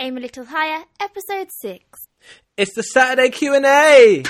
[0.00, 2.06] Aim a Little Higher, Episode 6.
[2.56, 4.22] It's the Saturday Q&A.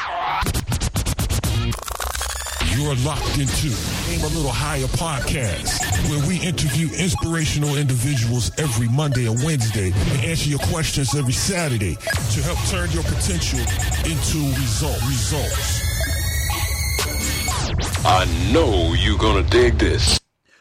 [2.74, 3.76] You're locked into
[4.08, 10.24] Aim a Little Higher podcast, where we interview inspirational individuals every Monday and Wednesday and
[10.24, 13.60] answer your questions every Saturday to help turn your potential
[14.08, 15.82] into result, results.
[18.06, 18.24] I
[18.54, 20.18] know you're gonna dig this.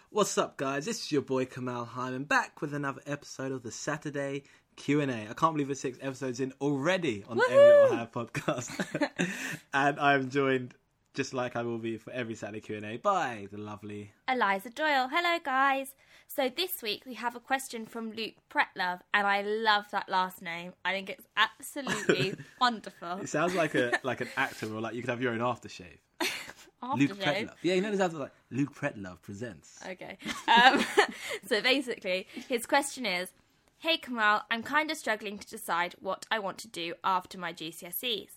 [0.09, 0.83] What's up, guys?
[0.85, 4.43] This is your boy Kamal Hyman back with another episode of the Saturday
[4.77, 5.27] Q&A.
[5.29, 9.09] I can't believe we're six episodes in already on the a Little Higher podcast.
[9.73, 10.73] and I'm joined,
[11.13, 14.13] just like I will be for every Saturday Q&A, by the lovely...
[14.29, 15.09] Eliza Doyle.
[15.11, 15.93] Hello, guys.
[16.27, 20.41] So this week we have a question from Luke Pretlove, and I love that last
[20.41, 20.73] name.
[20.85, 23.17] I think it's absolutely wonderful.
[23.21, 25.97] It sounds like a like an actor or like you could have your own aftershave.
[26.95, 27.53] Luke Pretlove.
[27.63, 29.79] Yeah, you know this after like Luke Pretlove presents.
[29.89, 30.17] Okay.
[30.47, 30.85] Um,
[31.47, 33.29] so basically, his question is
[33.79, 37.53] Hey Kamal, I'm kind of struggling to decide what I want to do after my
[37.53, 38.31] GCSEs.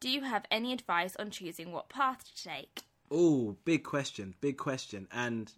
[0.00, 2.82] Do you have any advice on choosing what path to take?
[3.08, 5.06] Oh, big question, big question.
[5.12, 5.52] And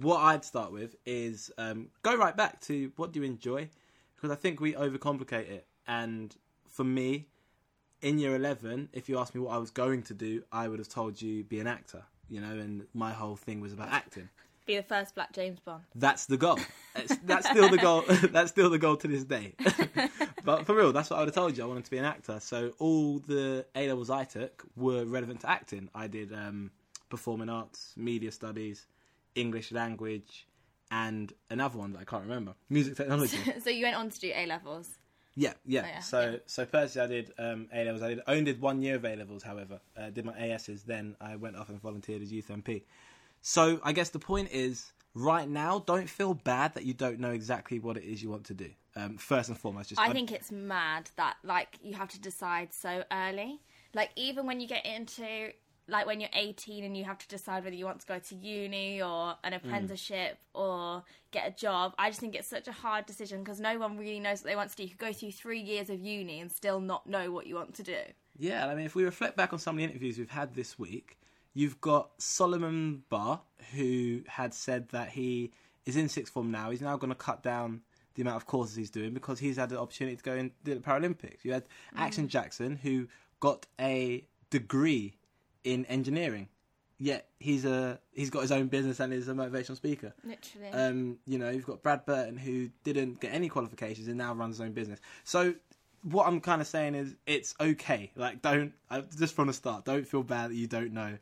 [0.00, 3.68] what I'd start with is um, go right back to what do you enjoy,
[4.14, 5.66] because I think we overcomplicate it.
[5.88, 6.36] And
[6.68, 7.26] for me,
[8.00, 10.78] in year eleven, if you asked me what I was going to do, I would
[10.78, 12.04] have told you be an actor.
[12.28, 14.28] You know, and my whole thing was about acting.
[14.66, 15.82] Be the first Black James Bond.
[15.94, 16.58] That's the goal.
[16.94, 18.02] It's, that's still the goal.
[18.30, 19.54] that's still the goal to this day.
[20.44, 21.64] but for real, that's what I would have told you.
[21.64, 22.38] I wanted to be an actor.
[22.40, 25.88] So all the A levels I took were relevant to acting.
[25.94, 26.70] I did um,
[27.08, 28.86] performing arts, media studies,
[29.34, 30.46] English language,
[30.90, 33.38] and another one that I can't remember, music technology.
[33.62, 34.88] so you went on to do A levels.
[35.36, 35.86] yeah, yeah.
[35.86, 36.36] yeah, So yeah.
[36.46, 38.02] so firstly, I did um, A levels.
[38.02, 39.42] I did only did one year of A levels.
[39.42, 40.82] However, uh, did my ASs.
[40.84, 42.82] Then I went off and volunteered as youth MP.
[43.42, 47.30] So I guess the point is, right now, don't feel bad that you don't know
[47.30, 48.70] exactly what it is you want to do.
[48.96, 52.72] Um, first and foremost, just I think it's mad that like you have to decide
[52.72, 53.60] so early.
[53.94, 55.52] Like even when you get into
[55.90, 58.34] like when you're 18 and you have to decide whether you want to go to
[58.34, 61.02] uni or an apprenticeship or
[61.32, 61.94] get a job.
[61.98, 64.56] I just think it's such a hard decision because no one really knows what they
[64.56, 64.84] want to do.
[64.84, 67.74] You could go through 3 years of uni and still not know what you want
[67.74, 67.98] to do.
[68.38, 70.78] Yeah, I mean, if we reflect back on some of the interviews we've had this
[70.78, 71.18] week,
[71.54, 73.40] you've got Solomon Barr,
[73.74, 75.52] who had said that he
[75.86, 76.70] is in sixth form now.
[76.70, 77.82] He's now going to cut down
[78.14, 80.74] the amount of courses he's doing because he's had the opportunity to go and do
[80.74, 81.44] the Paralympics.
[81.44, 81.64] You had
[81.96, 83.08] Action Jackson, who
[83.40, 85.14] got a degree
[85.64, 86.48] in engineering,
[86.98, 90.12] yet he's a he's got his own business and is a motivational speaker.
[90.24, 90.68] Literally.
[90.72, 94.56] Um, you know, you've got Brad Burton who didn't get any qualifications and now runs
[94.56, 95.00] his own business.
[95.24, 95.54] So
[96.02, 98.10] what I'm kind of saying is it's okay.
[98.16, 98.72] Like don't
[99.18, 101.16] just from the start, don't feel bad that you don't know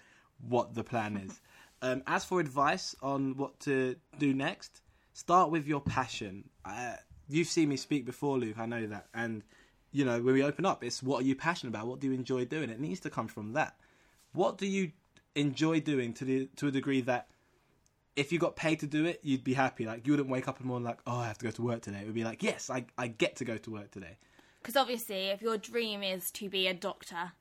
[0.47, 1.41] what the plan is.
[1.83, 4.81] um, as for advice on what to do next,
[5.13, 6.49] start with your passion.
[6.65, 6.95] Uh,
[7.29, 8.59] you've seen me speak before, Luke.
[8.59, 9.43] I know that, and
[9.93, 11.87] you know when we open up, it's what are you passionate about?
[11.87, 12.71] What do you enjoy doing?
[12.71, 13.77] It needs to come from that.
[14.33, 14.93] What do you
[15.35, 17.29] enjoy doing to the to a degree that
[18.17, 19.87] if you got paid to do it, you'd be happy.
[19.87, 21.63] Like you wouldn't wake up in the morning like, oh, I have to go to
[21.63, 22.01] work today.
[22.01, 24.19] It would be like, yes, I I get to go to work today.
[24.61, 27.33] Because obviously, if your dream is to be a doctor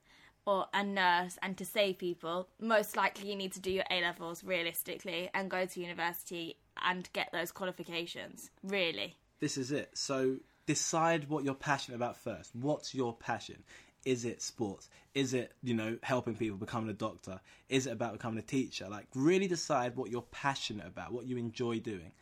[0.48, 4.02] or a nurse and to save people, most likely you need to do your A
[4.02, 8.50] levels realistically and go to university and get those qualifications.
[8.64, 9.18] Really.
[9.42, 9.92] This is it.
[9.94, 12.56] So decide what you're passionate about first.
[12.56, 13.62] What's your passion?
[14.06, 14.90] Is it sports?
[15.14, 17.42] Is it, you know, helping people, becoming a doctor?
[17.68, 18.88] Is it about becoming a teacher?
[18.90, 22.14] Like, really decide what you're passionate about, what you enjoy doing.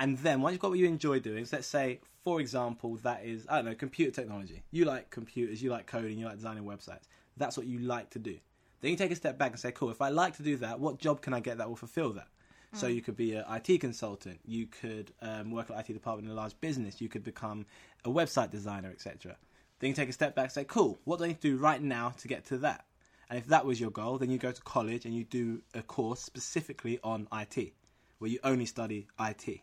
[0.00, 3.24] And then, once you've got what you enjoy doing, so let's say, for example, that
[3.24, 4.64] is, I don't know, computer technology.
[4.72, 7.04] You like computers, you like coding, you like designing websites.
[7.38, 8.36] That's what you like to do.
[8.80, 10.78] Then you take a step back and say, cool, if I like to do that,
[10.78, 12.28] what job can I get that will fulfill that?
[12.74, 14.40] So you could be an IT consultant.
[14.44, 17.00] You could um, work at IT department in a large business.
[17.00, 17.64] You could become
[18.04, 19.36] a website designer, etc.
[19.78, 21.56] Then you take a step back and say, cool, what do I need to do
[21.56, 22.84] right now to get to that?
[23.30, 25.82] And if that was your goal, then you go to college and you do a
[25.82, 27.72] course specifically on IT,
[28.18, 29.60] where you only study IT.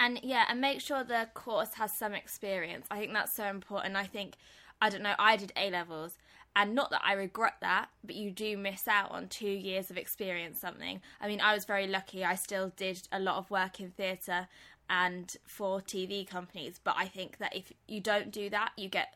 [0.00, 2.86] And yeah, and make sure the course has some experience.
[2.90, 3.96] I think that's so important.
[3.96, 4.34] I think,
[4.80, 6.18] I don't know, I did A levels,
[6.56, 9.96] and not that I regret that, but you do miss out on two years of
[9.96, 11.00] experience something.
[11.20, 12.24] I mean, I was very lucky.
[12.24, 14.48] I still did a lot of work in theatre
[14.90, 19.14] and for TV companies, but I think that if you don't do that, you get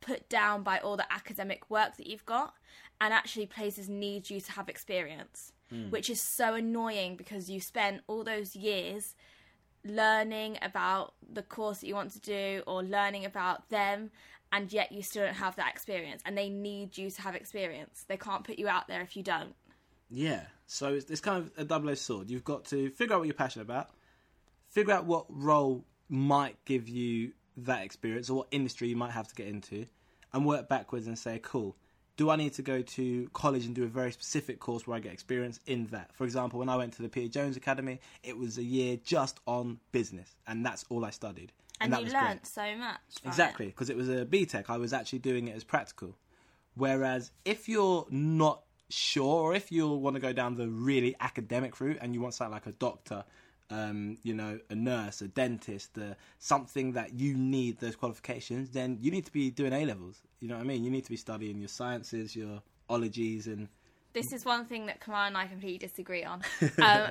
[0.00, 2.54] put down by all the academic work that you've got,
[3.00, 5.90] and actually places need you to have experience, hmm.
[5.90, 9.14] which is so annoying because you spent all those years
[9.84, 14.10] learning about the course that you want to do or learning about them
[14.54, 18.06] and yet you still don't have that experience and they need you to have experience
[18.08, 19.54] they can't put you out there if you don't
[20.10, 20.42] Yeah.
[20.66, 22.30] So it's, it's kind of a double edged sword.
[22.30, 23.90] You've got to figure out what you're passionate about,
[24.68, 29.28] figure out what role might give you that experience or what industry you might have
[29.28, 29.86] to get into
[30.32, 31.76] and work backwards and say, cool,
[32.16, 35.00] do I need to go to college and do a very specific course where I
[35.00, 36.14] get experience in that?
[36.14, 39.40] For example, when I went to the Peter Jones Academy, it was a year just
[39.46, 41.52] on business, and that's all I studied.
[41.84, 43.00] And, that you learnt so much.
[43.24, 44.64] Exactly, because it was a BTEC.
[44.68, 46.16] I was actually doing it as practical.
[46.74, 51.80] Whereas if you're not sure, or if you want to go down the really academic
[51.80, 53.24] route and you want something like a doctor,
[53.70, 58.98] um, you know, a nurse, a dentist, uh, something that you need those qualifications, then
[59.00, 60.22] you need to be doing A levels.
[60.40, 60.84] You know what I mean?
[60.84, 63.68] You need to be studying your sciences, your ologies, and
[64.12, 66.42] This is one thing that Kamal and I completely disagree on.
[66.82, 67.10] um,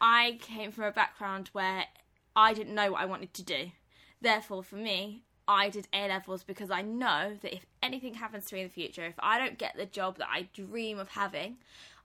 [0.00, 1.84] I came from a background where
[2.36, 3.72] I didn't know what I wanted to do.
[4.20, 8.54] Therefore, for me, I did A levels because I know that if anything happens to
[8.54, 11.56] me in the future, if I don't get the job that I dream of having,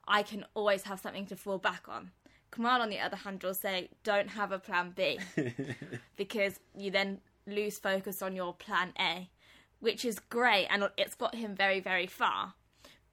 [0.08, 2.12] I can always have something to fall back on.
[2.50, 5.18] Kamal, on the other hand, will say, don't have a plan B
[6.16, 9.28] because you then lose focus on your plan A,
[9.80, 12.54] which is great and it's got him very, very far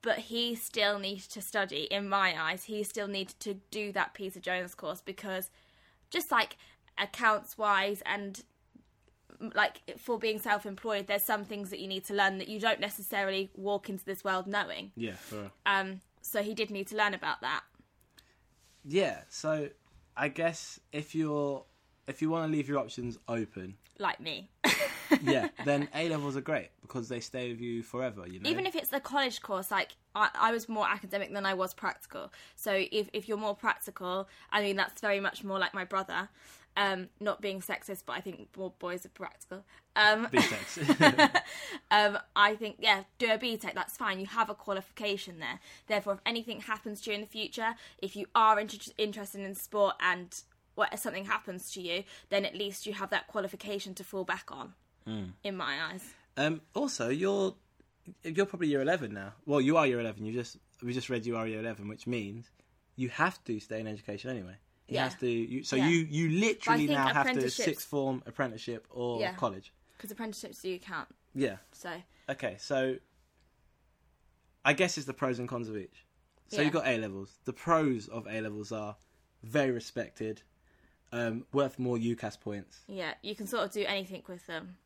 [0.01, 4.13] but he still needs to study in my eyes he still needs to do that
[4.13, 5.49] peter jones course because
[6.09, 6.57] just like
[6.97, 8.43] accounts wise and
[9.55, 12.79] like for being self-employed there's some things that you need to learn that you don't
[12.79, 14.91] necessarily walk into this world knowing.
[14.95, 17.63] Yeah, for um so he did need to learn about that.
[18.83, 19.21] Yeah.
[19.29, 19.69] So
[20.15, 21.63] I guess if you're
[22.07, 24.49] if you want to leave your options open, like me.
[25.23, 28.27] Yeah, then A levels are great because they stay with you forever.
[28.27, 31.45] You know, even if it's the college course like I, I was more academic than
[31.45, 32.31] i was practical.
[32.55, 36.29] So if, if you're more practical i mean that's very much more like my brother
[36.77, 39.63] um, not being sexist but i think more boys are practical
[39.95, 41.41] um, BTECs.
[41.91, 44.19] um, I think, yeah, do a BTEC, that's fine.
[44.19, 45.59] You have a qualification there.
[45.87, 49.55] Therefore, if anything happens to you in the future, if you are inter- interested in
[49.55, 50.41] sport and
[50.75, 54.49] what, something happens to you, then at least you have that qualification to fall back
[54.51, 54.73] on,
[55.43, 56.13] in my eyes.
[56.37, 57.55] um, also, you're
[58.23, 59.33] you're probably year eleven now.
[59.45, 60.25] Well, you are year eleven.
[60.25, 62.49] You just we just read you are year eleven, which means
[62.95, 64.55] you have to stay in education anyway.
[64.89, 65.03] You Yeah.
[65.03, 65.29] have to.
[65.29, 65.87] You, so Yeah.
[65.87, 69.35] you you literally now have to sixth form apprenticeship or Yeah.
[69.35, 69.71] college.
[69.97, 71.09] Because apprenticeships do count.
[71.35, 71.57] Yeah.
[71.71, 72.97] So, Okay, so
[74.65, 76.05] I guess it's the pros and cons of each.
[76.47, 77.37] So you've got A levels.
[77.45, 78.95] The pros of A levels are
[79.43, 80.41] very respected,
[81.11, 82.79] um, worth more UCAS points.
[82.87, 84.77] yeah, you can sort of do anything with them.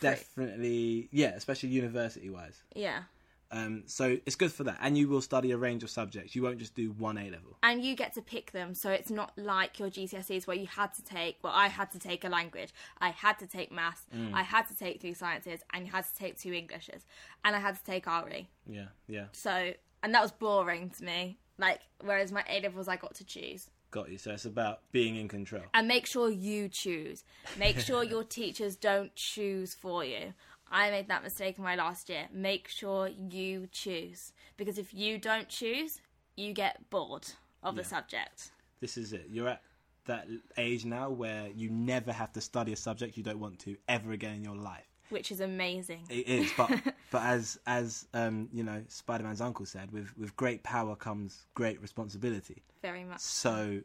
[0.00, 2.62] Definitely, yeah, especially university wise.
[2.74, 3.04] Yeah.
[3.52, 6.34] Um, so it's good for that, and you will study a range of subjects.
[6.34, 7.58] You won't just do one A level.
[7.62, 8.74] and you get to pick them.
[8.74, 11.98] So it's not like your GCSEs where you had to take well I had to
[11.98, 12.72] take a language.
[12.98, 14.06] I had to take maths.
[14.32, 17.04] I had to take three sciences and you had to take two Englishes.
[17.44, 19.72] And I had to take RE Yeah, yeah, so
[20.02, 21.38] and that was boring to me.
[21.58, 23.68] Like whereas my A levels I got to choose.
[23.90, 24.16] Got you.
[24.16, 25.64] So it's about being in control.
[25.74, 27.24] and make sure you choose.
[27.58, 30.32] Make sure your teachers don't choose for you
[30.72, 35.18] I made that mistake in my last year make sure you choose because if you
[35.18, 36.00] don't choose
[36.36, 37.26] you get bored
[37.62, 39.26] of the subject This is it.
[39.30, 39.62] You're at
[40.06, 40.26] that
[40.56, 44.10] age now where you never have to study a subject you don't want to ever
[44.12, 44.88] again in your life.
[45.10, 46.70] which is amazing It is, but
[47.12, 51.46] but as as um, you know, Spider Man's uncle said, with with great power comes
[51.54, 52.62] great responsibility.
[52.80, 53.80] very much So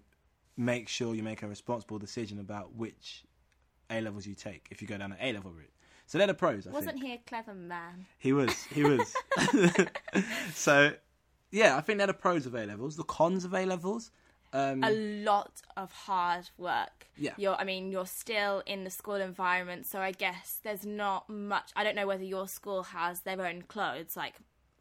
[0.56, 3.26] make sure you make a responsible decision about which
[3.92, 5.70] A levels you take if you go down an A level route.
[6.08, 6.66] So they're the pros.
[6.66, 8.06] I Wasn't think he a clever man?
[8.18, 9.14] he was he was.
[10.54, 10.94] so
[11.52, 12.96] yeah, I think they're the pros of A levels.
[12.96, 14.12] The cons of A levels.
[14.54, 17.08] Um, A lot of hard work.
[17.18, 17.34] Yeah.
[17.38, 21.72] You're, I mean, you're still in the school environment, so I guess there's not much.
[21.76, 24.36] I don't know whether your school has their own clothes, like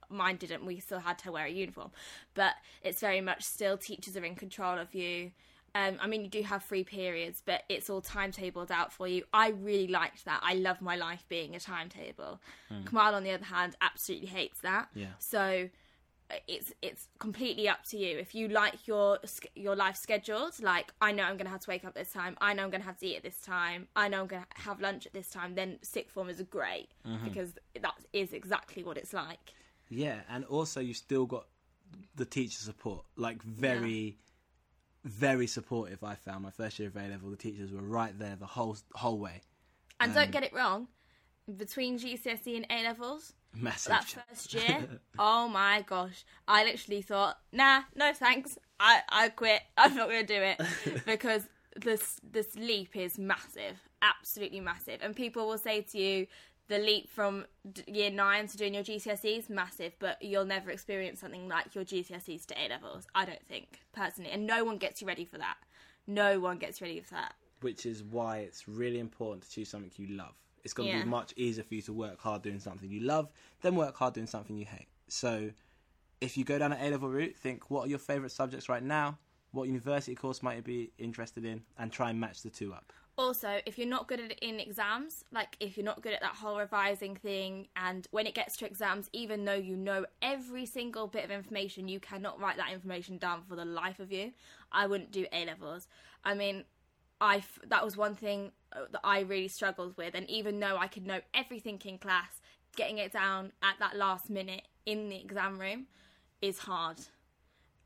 [0.09, 0.65] mine didn't.
[0.65, 1.91] We still had to wear a uniform,
[2.35, 5.33] but it's very much still teachers are in control of you.
[5.77, 9.25] Um, I mean, you do have free periods, but it's all timetabled out for you.
[9.33, 10.41] I really liked that.
[10.43, 12.41] I love my life being a timetable.
[12.69, 12.85] Hmm.
[12.85, 14.89] Kamal, on the other hand, absolutely hates that.
[14.95, 15.09] Yeah.
[15.19, 15.69] So
[16.31, 19.19] uh, it's it's completely up to you if you like your
[19.55, 22.53] your life scheduled like i know i'm gonna have to wake up this time i
[22.53, 25.07] know i'm gonna have to eat at this time i know i'm gonna have lunch
[25.07, 27.25] at this time then sixth form is great mm-hmm.
[27.25, 29.55] because that is exactly what it's like
[29.89, 31.47] Yeah, and also you've still got
[32.17, 34.19] the teacher support, like very,
[35.07, 36.03] very supportive.
[36.03, 38.77] I found my first year of A level, the teachers were right there the whole
[38.95, 39.41] whole way.
[40.01, 40.89] and don't um, get it wrong
[41.57, 43.91] between gcse and a levels Massive.
[43.91, 49.63] that first year oh my gosh i literally thought nah no thanks i i quit
[49.79, 50.61] i'm not gonna do it
[51.07, 51.43] because
[51.77, 56.27] this this leap is massive absolutely massive and people will say to you
[56.69, 57.47] the leap from
[57.87, 62.47] year nine to doing your GCSEs massive, but you'll never experience something like your GCSEs
[62.47, 63.07] to A levels.
[63.15, 65.57] I don't think personally, and no one gets you ready for that.
[66.07, 67.35] No one gets ready for that.
[67.63, 70.35] which is why it's really important to choose something you love.
[70.63, 71.05] It's going to Yeah.
[71.05, 73.31] be much easier for you to work hard doing something you love
[73.63, 74.89] than work hard doing something you hate.
[75.09, 75.51] So,
[76.21, 78.83] if you go down an A level route, think what are your favourite subjects right
[78.83, 79.19] now?
[79.53, 81.65] What university course might you be interested in?
[81.79, 82.93] And try and match the two up.
[83.19, 86.21] Also, if you're not good at it in exams, like if you're not good at
[86.21, 90.67] that whole revising thing, and when it gets to exams, even though you know every
[90.67, 94.33] single bit of information, you cannot write that information down for the life of you.
[94.71, 95.89] I wouldn't do A levels.
[96.25, 96.65] I mean,
[97.19, 100.77] I f- that was one thing uh, that I really struggled with, and even though
[100.77, 102.43] I could know everything in class,
[102.77, 105.87] getting it down at that last minute in the exam room
[106.43, 106.99] is hard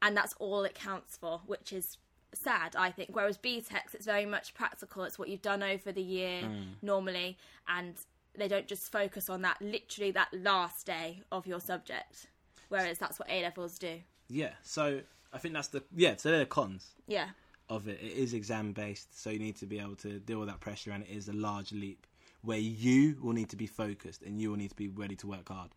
[0.02, 1.98] and that's all it counts for, which is
[2.34, 3.10] sad, I think.
[3.12, 5.04] Whereas BTECs, it's very much practical.
[5.04, 6.62] It's what you've done over the year hmm.
[6.82, 7.94] normally, and
[8.36, 12.28] they don't just focus on that literally that last day of your subject.
[12.68, 14.00] Whereas that's what A levels do.
[14.28, 14.52] Yeah.
[14.62, 15.00] So
[15.32, 16.16] I think that's the yeah.
[16.16, 17.30] So they're the cons Yeah,
[17.68, 17.98] of it.
[18.00, 20.92] It is exam based, so you need to be able to deal with that pressure,
[20.92, 22.06] and it is a large leap
[22.42, 25.26] where you will need to be focused and you will need to be ready to
[25.26, 25.70] work hard.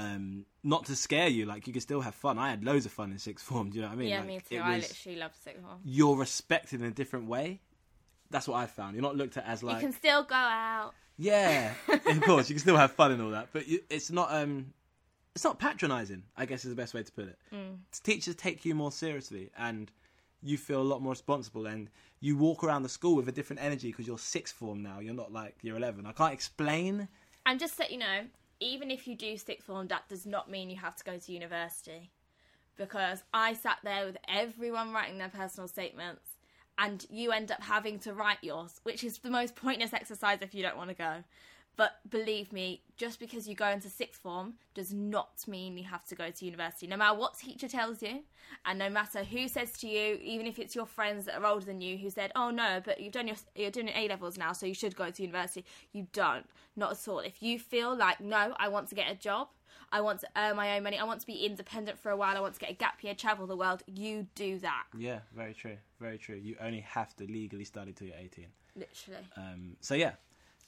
[0.00, 2.38] Um, not to scare you, like you can still have fun.
[2.38, 3.70] I had loads of fun in sixth form.
[3.70, 4.08] Do you know what I mean?
[4.08, 4.58] yeah, Like, me too.
[4.58, 5.78] I literally love sixth form.
[5.84, 7.60] you're respected in a different way.
[8.30, 8.94] That's what I found.
[8.94, 10.92] You're not looked at as like You can still go out.
[11.18, 14.32] yeah, of course you can still have fun and all that, but you, it's not
[14.32, 14.72] um,
[15.34, 16.22] it's not patronising.
[16.36, 17.38] I guess is the best way to put it.
[18.02, 19.90] Teachers take you more seriously, and
[20.42, 21.90] you feel a lot more responsible, and
[22.20, 25.00] you walk around the school with a different energy because you're sixth form now.
[25.00, 26.06] You're not like you're eleven.
[26.06, 27.08] I can't explain.
[27.46, 28.20] And just so you know,
[28.60, 31.32] even if you do sixth form, that does not mean you have to go to
[31.32, 32.10] university.
[32.76, 36.22] Because I sat there with everyone writing their personal statements,
[36.78, 40.54] and you end up having to write yours, which is the most pointless exercise if
[40.54, 41.24] you don't want to go.
[41.80, 46.04] But believe me, just because you go into sixth form does not mean you have
[46.08, 46.86] to go to university.
[46.86, 48.20] No matter what teacher tells you,
[48.66, 51.64] and no matter who says to you, even if it's your friends that are older
[51.64, 54.36] than you who said, "Oh no, but you've done your you're doing your A levels
[54.36, 56.44] now, so you should go to university." You don't,
[56.76, 57.20] not at all.
[57.20, 59.48] If you feel like, no, I want to get a job,
[59.90, 62.36] I want to earn my own money, I want to be independent for a while,
[62.36, 64.84] I want to get a gap year, travel the world, you do that.
[64.98, 66.36] Yeah, very true, very true.
[66.36, 68.48] You only have to legally study till you're eighteen.
[68.76, 69.26] Literally.
[69.38, 70.12] Um, so yeah,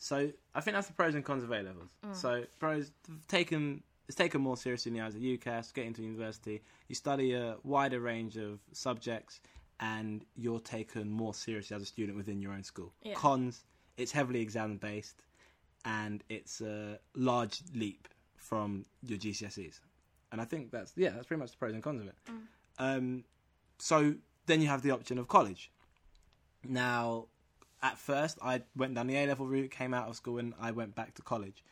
[0.03, 1.91] so I think that's the pros and cons of A levels.
[2.11, 2.91] So pros
[3.29, 6.61] taken it's taken more seriously in the eyes of UCAS, getting to university.
[6.89, 9.41] You study a wider range of subjects,
[9.79, 12.93] and you're taken more seriously as a student within your own school.
[13.05, 13.15] Yeah.
[13.15, 13.65] Cons,
[13.97, 15.23] it's heavily exam based,
[15.85, 19.79] and it's a large leap from your GCSEs.
[20.33, 22.15] And I think that's yeah, that's pretty much the pros and cons of it.
[22.81, 23.23] Um,
[23.79, 24.17] so
[24.47, 25.71] then you have the option of college.
[26.65, 27.27] Now,
[27.83, 30.71] at first, I went down the A level route, came out of school, and I
[30.71, 31.65] went back to college.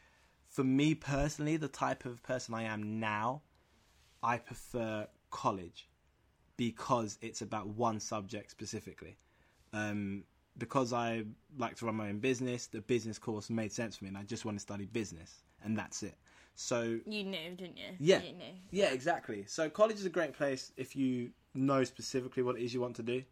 [0.49, 3.43] For me personally, the type of person I am now,
[4.23, 5.89] I prefer college
[6.57, 9.17] because it's about one subject specifically.
[9.73, 10.25] Um,
[10.59, 11.25] because I
[11.57, 14.25] like to run my own business, the business course made sense for me, and I
[14.25, 16.19] just want to study business, and that's it.
[16.55, 17.95] So You knew, didn't you?
[17.99, 18.21] Yeah.
[18.21, 18.55] You knew.
[18.73, 19.45] yeah, exactly.
[19.47, 22.97] So college is a great place if you know specifically what it is you want
[22.97, 23.23] to do.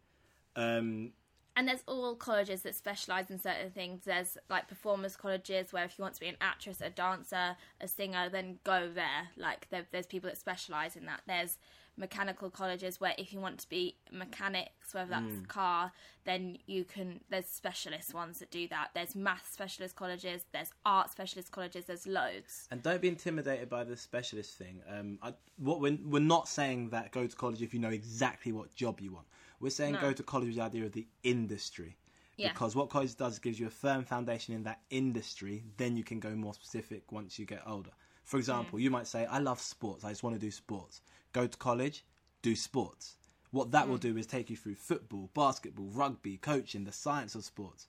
[0.55, 1.11] Um,
[1.59, 4.05] And there's all colleges that specialise in certain things.
[4.05, 7.87] There's like performance colleges where if you want to be an actress, a dancer, a
[7.89, 9.27] singer, then go there.
[9.35, 11.19] Like there, there's people that specialise in that.
[11.27, 11.57] There's
[11.97, 15.91] mechanical colleges where if you want to be mechanics, whether that's a car,
[16.23, 17.19] then you can.
[17.29, 18.91] There's specialist ones that do that.
[18.95, 20.45] There's math specialist colleges.
[20.53, 21.83] There's art specialist colleges.
[21.83, 22.69] There's loads.
[22.71, 24.81] And don't be intimidated by the specialist thing.
[24.89, 28.53] Um, I, what we're, we're not saying that go to college if you know exactly
[28.53, 29.25] what job you want.
[29.59, 30.01] We're saying No.
[30.01, 31.97] go to college with the idea of the industry.
[32.37, 32.53] Yeah.
[32.53, 35.65] Because what college does is gives you a firm foundation in that industry.
[35.77, 37.91] Then you can go more specific once you get older.
[38.23, 40.05] For example, you might say, "I love sports.
[40.05, 41.01] I just want to do sports."
[41.33, 42.05] Go to college,
[42.41, 43.17] do sports.
[43.51, 44.01] What that will mm.
[44.01, 47.87] do is take you through football, basketball, rugby, coaching, the science of sports.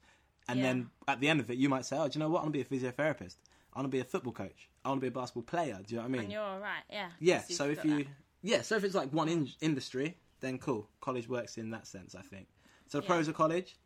[0.48, 0.66] And Yeah.
[0.66, 2.40] then at the end of it, you might say, "Oh, do you know what?
[2.40, 3.36] I want to be a physiotherapist.
[3.72, 4.68] I want to be a football coach.
[4.84, 6.20] I want to be a basketball player." Do you know what I mean?
[6.22, 6.82] And you're all right.
[6.90, 7.10] Yeah.
[7.20, 7.42] Yeah.
[7.42, 8.06] So if you, that.
[8.42, 10.88] yeah, so if it's like one in- industry, then cool.
[11.00, 12.48] College works in that sense, I think.
[12.86, 13.08] So the Yeah.
[13.14, 13.76] pros of college,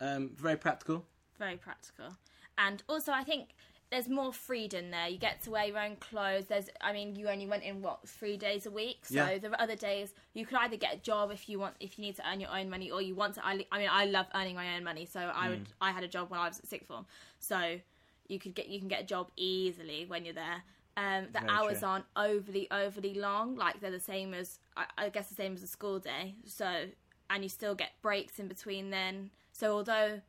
[0.00, 1.06] um, very practical.
[1.38, 2.16] very practical.
[2.58, 3.56] And also, I think
[3.90, 5.08] there's more freedom there.
[5.08, 6.46] You get to wear your own clothes.
[6.46, 9.38] There's, I mean, you only went in what three days a week, so Yeah.
[9.38, 12.14] the other days you could either get a job if you want, if you need
[12.16, 13.44] to earn your own money, or you want to.
[13.44, 15.68] I, I mean, I love earning my own money, so I would.
[15.80, 17.06] I had a job when I was at sixth form,
[17.40, 17.80] so
[18.28, 20.62] you could get you can get a job easily when you're there.
[20.96, 21.88] Um, the Very hours true.
[21.88, 23.56] aren't overly overly long.
[23.56, 26.36] Like they're the same as I, I guess the same as a school day.
[26.44, 26.86] So
[27.30, 29.30] and you still get breaks in between then.
[29.52, 30.20] So although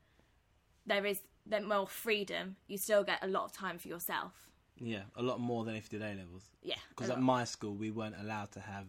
[0.85, 4.49] there is then more freedom, you still get a lot of time for yourself.
[4.79, 6.49] Yeah, a lot more than if you did A levels.
[6.61, 8.87] Yeah, Because at my school, we weren't allowed to have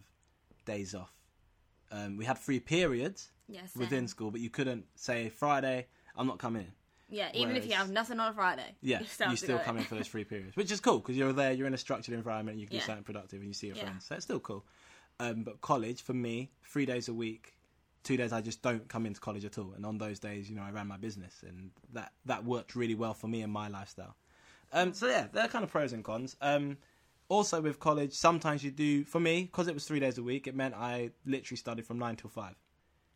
[0.65, 1.13] days off.
[1.91, 5.87] Um, we had free periods Yeah, within school, but you couldn't say Friday.
[6.15, 6.71] I'm not coming in.
[7.09, 8.75] Yeah, even if you have nothing on a Friday.
[8.81, 9.83] Yeah, still you still come in.
[9.83, 12.13] in for those free periods, which is cool because you're there, you're in a structured
[12.13, 12.81] environment, you can Yeah.
[12.81, 13.83] do something productive, and you see your Yeah.
[13.83, 14.05] friends.
[14.05, 14.65] So it's still cool.
[15.19, 17.55] Um, but college for me, three days a week,
[18.03, 20.55] two days I just don't come into college at all, and on those days, you
[20.55, 23.67] know, I ran my business, and that that worked really well for me and my
[23.67, 24.15] lifestyle.
[24.71, 26.35] Um, so yeah, they're kind of pros and cons.
[26.41, 26.77] Um,
[27.29, 29.03] also with college, sometimes you do.
[29.05, 31.97] For me, because it was three days a week, it meant I literally studied from
[31.99, 32.55] nine till five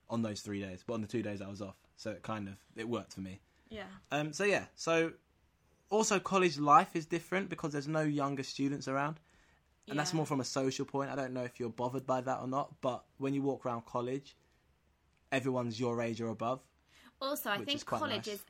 [0.10, 0.84] on those three days.
[0.86, 3.22] But on the two days I was off, so it kind of it worked for
[3.22, 3.42] me.
[3.72, 3.84] Yeah.
[4.12, 5.14] Um, so yeah, so
[5.90, 9.20] also college life is different because there's no younger students around,
[9.88, 11.10] and that's more from a social point.
[11.10, 13.86] I don't know if you're bothered by that or not, but when you walk around
[13.86, 14.36] college,
[15.32, 16.60] everyone's your age or above.
[17.22, 18.36] Also, I think is college nice.
[18.36, 18.44] is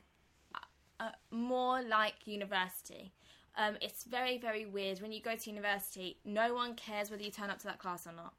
[0.54, 0.58] uh,
[1.00, 3.12] uh, more like university.
[3.56, 5.00] Um, it's very, very weird.
[5.00, 8.06] When you go to university, no one cares whether you turn up to that class
[8.06, 8.34] or not.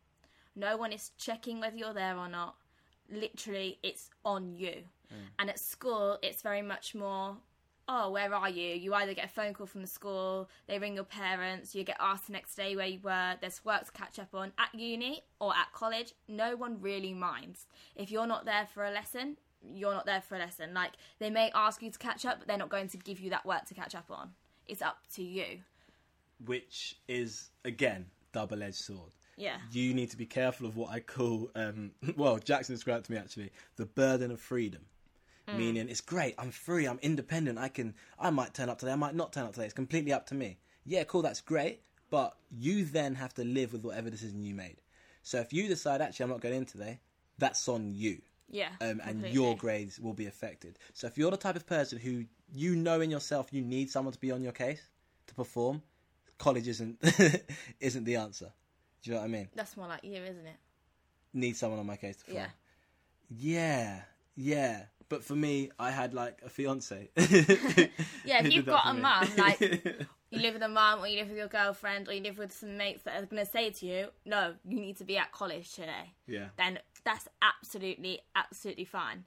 [0.56, 2.56] No one is checking whether you're there or not.
[3.10, 4.84] Literally, it's on you.
[5.40, 7.38] And at school, it's very much more,
[7.88, 8.76] oh, where are you?
[8.76, 11.98] You either get a phone call from the school, they ring your parents, you get
[12.00, 14.52] asked the next day where you were, there's work to catch up on.
[14.58, 17.68] At uni or at college, no one really minds.
[17.96, 19.38] If you're not there for a lesson,
[19.74, 20.74] you're not there for a lesson.
[20.74, 23.30] Like, they may ask you to catch up, but they're not going to give you
[23.32, 24.32] that work to catch up on.
[24.68, 25.60] It's up to you.
[26.46, 29.12] which is again double-edged sword.
[29.38, 29.58] Yeah.
[29.72, 33.18] You need to be careful of what I call, um, well, Jackson described to me
[33.18, 34.82] actually, the burden of freedom.
[35.48, 36.36] Meaning, it's great.
[36.38, 36.86] I'm free.
[36.86, 37.60] I'm independent.
[37.60, 37.96] I can.
[38.18, 38.94] I might turn up today.
[38.94, 39.66] I might not turn up today.
[39.66, 40.58] It's completely up to me.
[40.86, 41.22] Yeah, cool.
[41.22, 41.82] That's great.
[42.10, 44.78] But you then have to live with whatever decision you made.
[45.24, 47.00] So if you decide actually I'm not going in today,
[47.38, 48.22] that's on you.
[48.50, 48.70] Yeah.
[48.82, 49.32] um, and completely.
[49.32, 50.78] your grades will be affected.
[50.94, 54.14] So if you're the type of person who you know in yourself you need someone
[54.14, 54.82] to be on your case
[55.28, 55.82] to perform,
[56.38, 56.98] college isn't
[57.80, 58.52] isn't the answer.
[59.02, 59.50] Do you know what I mean?
[59.56, 60.56] That's more like you, isn't it?
[61.34, 62.44] Need someone on my case to perform.
[62.44, 62.50] Yeah.
[63.36, 64.02] Yeah,
[64.36, 64.84] yeah.
[65.10, 67.10] But for me, I had like a fiance.
[68.26, 69.60] Yeah, if you've got a mum, like
[70.32, 72.52] you live with a mum or you live with your girlfriend or you live with
[72.54, 75.32] some mates that are going to say to you, no, you need to be at
[75.32, 79.26] college today, yeah, then that's absolutely, absolutely fine.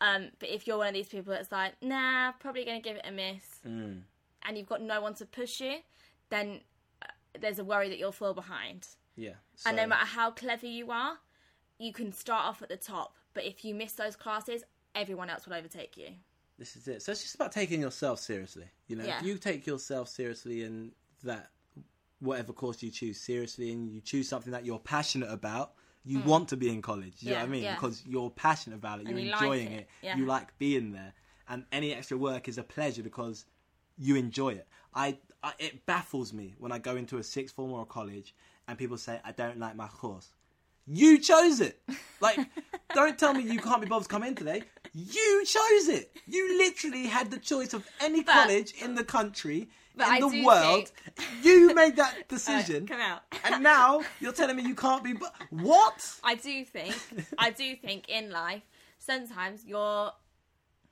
[0.00, 2.96] Um, but if you're one of these people that's like, nah, probably going to give
[2.96, 4.00] it a miss, Mm.
[4.44, 5.76] and you've got no one to push you,
[6.30, 6.60] then
[7.02, 7.06] uh,
[7.40, 8.88] there's a worry that you'll fall behind.
[9.14, 9.34] yeah.
[9.66, 11.18] and no matter how clever you are,
[11.78, 13.14] you can start off at the top.
[13.34, 14.62] But if you miss those classes,
[14.94, 16.08] everyone else will overtake you.
[16.58, 17.02] This is it.
[17.02, 18.66] So it's just about taking yourself seriously.
[18.86, 19.18] You know, Yeah.
[19.18, 20.92] if you take yourself seriously and
[21.24, 21.50] that
[22.20, 25.74] whatever course you choose seriously and you choose something that you're passionate about,
[26.04, 26.28] you hmm.
[26.28, 27.14] want to be in college.
[27.20, 27.36] You know.
[27.36, 27.62] Yeah, what I mean?
[27.62, 27.74] yeah.
[27.74, 30.16] Because you're passionate about it, And you're you like enjoying it, it, yeah.
[30.16, 31.12] you like being there,
[31.48, 33.44] and any extra work is a pleasure because
[33.98, 34.66] you enjoy it.
[34.94, 38.34] I, I it baffles me when I go into a sixth form or a college
[38.68, 40.32] and people say I don't like my course.
[40.86, 41.80] You chose it.
[42.20, 42.38] Like,
[42.94, 44.62] don't tell me you can't be bothered to come in today.
[44.94, 46.12] You chose it.
[46.26, 50.42] You literally had the choice of any But- college in the country, in I the
[50.44, 50.90] world.
[51.42, 52.86] You made that decision.
[52.86, 53.22] come out.
[53.44, 55.12] and now you're telling me you can't be.
[55.12, 56.14] But what?
[56.24, 56.94] I do think,
[57.38, 58.62] I do think in life,
[58.98, 60.12] sometimes your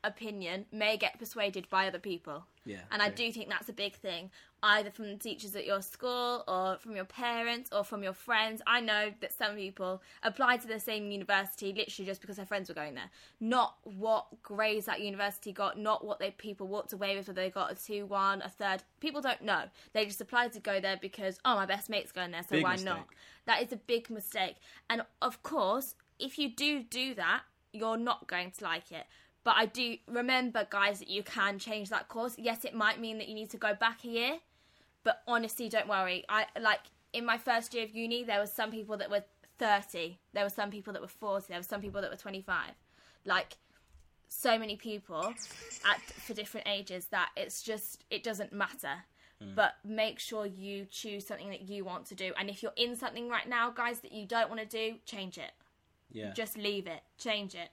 [0.02, 2.44] opinion may get persuaded by other people.
[2.64, 4.30] Yeah, And I do think that's a big thing,
[4.62, 8.60] either from the teachers at your school or from your parents or from your friends.
[8.66, 12.68] I know that some people applied to the same university literally just because their friends
[12.68, 13.10] were going there.
[13.40, 17.50] Not what grades that university got, not what they people walked away with, whether they
[17.50, 18.82] got a 2 1, a third.
[19.00, 19.64] People don't know.
[19.94, 22.64] They just applied to go there because, oh, my best mate's going there, so Big
[22.64, 22.88] why mistake.
[22.88, 23.06] not?
[23.46, 24.56] That is a big mistake.
[24.90, 27.42] And of course, if you do do that,
[27.72, 29.06] you're not going to like it.
[29.42, 32.34] But I do remember, guys, that you can change that course.
[32.36, 34.38] Yes, it might mean that you need to go back a year,
[35.02, 36.24] but honestly, don't worry.
[36.28, 36.80] I like
[37.12, 39.24] in my first year of uni, there were some people that were
[39.58, 42.72] thirty, there were some people that were forty, there were some people that were twenty-five.
[43.24, 43.56] Like
[44.28, 45.34] so many people
[45.84, 49.04] at for different ages that it's just it doesn't matter.
[49.42, 49.54] Hmm.
[49.54, 52.32] But make sure you choose something that you want to do.
[52.38, 55.38] And if you're in something right now, guys, that you don't want to do, change
[55.38, 55.52] it.
[56.12, 56.32] Yeah.
[56.34, 57.00] Just leave it.
[57.16, 57.70] Change it.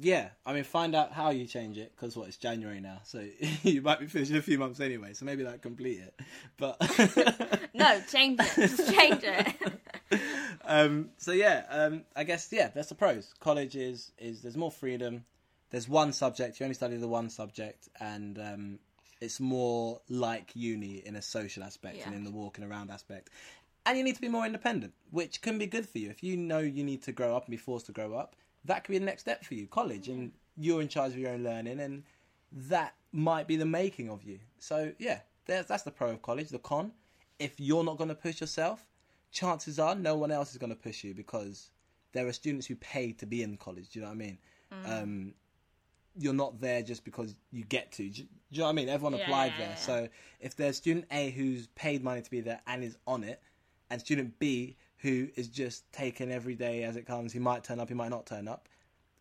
[0.00, 3.24] Yeah, I mean, find out how you change it because what it's January now, so
[3.62, 5.12] you might be finishing a few months anyway.
[5.12, 6.20] So maybe like complete it,
[6.56, 6.76] but
[7.74, 8.54] No, change it.
[8.56, 9.72] Just change it.
[10.64, 13.34] um, so yeah, um, I guess yeah, that's the pros.
[13.40, 15.24] College is is there's more freedom.
[15.70, 16.60] There's one subject.
[16.60, 18.78] You only study the one subject, and um,
[19.20, 23.30] it's more like uni in a social aspect and in the walking around aspect.
[23.86, 26.36] And you need to be more independent, which can be good for you if you
[26.36, 28.36] know you need to grow up and be forced to grow up.
[28.64, 31.32] That could be the next step for you, college, and you're in charge of your
[31.32, 32.02] own learning, and
[32.52, 34.38] that might be the making of you.
[34.58, 36.48] So yeah, there's, that's the pro of college.
[36.48, 36.92] The con,
[37.38, 38.86] if you're not going to push yourself,
[39.32, 41.70] chances are no one else is going to push you because
[42.12, 43.90] there are students who pay to be in college.
[43.90, 44.38] Do you know what I mean?
[44.86, 45.34] Um,
[46.16, 47.98] you're not there just because you get to.
[47.98, 48.88] Do you, do you know what I mean?
[48.88, 49.68] Everyone Yeah, applied yeah, there.
[49.70, 49.74] yeah.
[49.74, 50.08] So
[50.40, 53.42] if there's student A who's paid money to be there and is on it,
[53.90, 57.78] and student B who is just taken every day as it comes, he might turn
[57.78, 58.68] up, he might not turn up.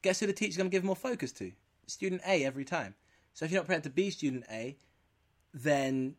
[0.02, 1.52] Guess who the teacher's going to give more focus to?
[1.88, 2.96] Student A every time.
[3.34, 4.78] So if you're not prepared to be student A,
[5.54, 6.15] then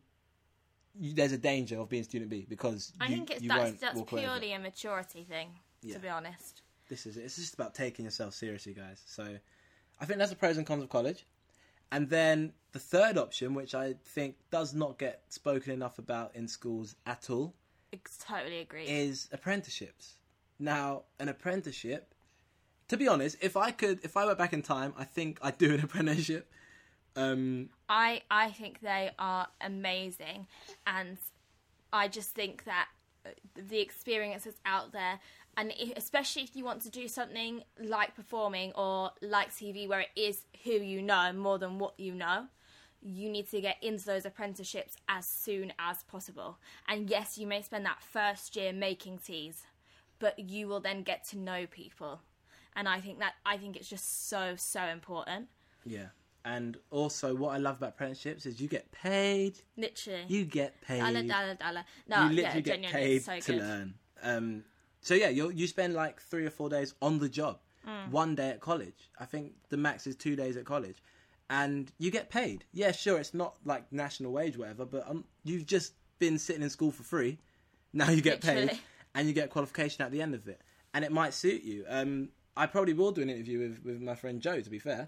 [0.99, 3.63] you, there's a danger of being student B because I you, think it's you that's,
[3.63, 5.49] won't that's walk purely a maturity thing,
[5.81, 5.95] Yeah.
[5.95, 6.61] to be honest.
[6.87, 7.23] This is it.
[7.23, 9.01] It's just about taking yourself seriously, guys.
[9.07, 9.35] So
[9.99, 11.25] I think that's the pros and cons of college.
[11.91, 16.47] And then the third option, which I think does not get spoken enough about in
[16.47, 17.55] schools at all,
[18.19, 18.85] Totally agree.
[18.85, 20.15] is apprenticeships.
[20.59, 22.13] Now, an apprenticeship,
[22.87, 25.57] to be honest, if I could, if I went back in time, I think I'd
[25.57, 26.49] do an apprenticeship.
[27.15, 30.47] Um, I I think they are amazing,
[30.85, 31.17] and
[31.93, 32.87] I just think that
[33.25, 35.19] uh, the experience that's out there,
[35.57, 40.01] and i especially if you want to do something like performing or like TV, where
[40.01, 42.47] it is who you know more than what you know.
[43.07, 46.57] You need to get into those apprenticeships as soon as possible.
[46.87, 49.63] And yes, you may spend that first year making teas,
[50.17, 52.21] but you will then get to know people.
[52.75, 55.47] And I think that I think it's just so so important.
[55.85, 56.07] yeah.
[56.47, 59.57] And also, what I love about apprenticeships is you get paid.
[59.77, 60.25] Literally.
[60.27, 60.99] You get paid.
[60.99, 61.83] Dollar, dollar, dollar.
[62.07, 63.61] No, you literally yeah, get paid so to good.
[63.61, 63.93] learn.
[64.21, 64.63] Um,
[65.01, 68.11] so yeah, you you spend like three or four days on the job, Mm.
[68.11, 69.09] one day at college.
[69.19, 70.97] I think the max is two days at college,
[71.49, 72.65] and you get paid.
[72.73, 76.69] Yeah, sure, it's not like national wage, whatever, but um, you've just been sitting in
[76.69, 77.39] school for free.
[77.93, 78.77] Now you get paid,
[79.13, 80.59] and you get qualification at the end of it,
[80.93, 81.85] and it might suit you.
[81.87, 82.27] Um,
[82.57, 84.59] I probably will do an interview with with my friend Joe.
[84.59, 85.07] To be fair,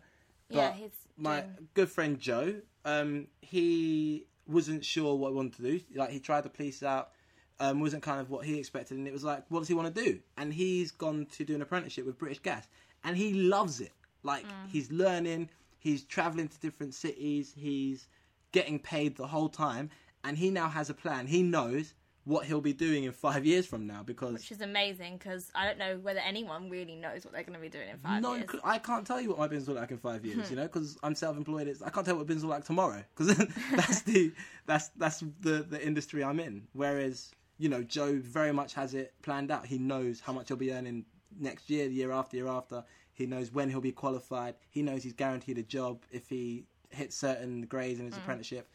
[0.49, 5.55] Yeah, but he's my doing- good friend Joe, um, he wasn't sure what he wanted
[5.57, 5.81] to do.
[5.95, 7.11] Like he tried the police out,
[7.59, 9.93] um, wasn't kind of what he expected, and it was like, what does he want
[9.93, 10.19] to do?
[10.37, 12.65] And he's gone to do an apprenticeship with British Gas,
[13.03, 13.91] and he loves it.
[14.23, 14.69] Like Mm.
[14.69, 15.49] he's learning,
[15.87, 18.07] he's traveling to different cities, he's
[18.51, 19.89] getting paid the whole time,
[20.23, 21.27] and he now has a plan.
[21.27, 21.93] He knows
[22.25, 25.65] what he'll be doing in five years from now because which is amazing because I
[25.65, 28.35] don't know whether anyone really knows what they're going to be doing in five no,
[28.35, 28.49] years.
[28.65, 30.47] I can't tell you what my business will look like in five years.
[30.47, 30.53] Hmm.
[30.53, 31.69] You know, because I'm self-employed.
[31.69, 33.37] It's, I can't tell what business will look like tomorrow because
[33.75, 34.33] that's the
[34.65, 36.67] that's that's the the industry I'm in.
[36.73, 39.65] Whereas you know, Joe very much has it planned out.
[39.65, 41.05] He knows how much he'll be earning
[41.39, 42.83] next year, the year after, year after.
[43.17, 44.53] He knows when he'll be qualified.
[44.69, 48.69] He knows he's guaranteed a job if he hits certain grades in his apprenticeship.